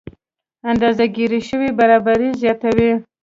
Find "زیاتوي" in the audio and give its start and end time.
2.41-2.91